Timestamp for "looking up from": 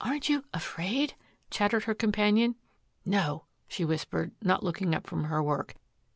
4.62-5.24